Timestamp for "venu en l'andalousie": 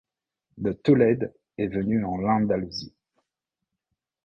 1.67-2.95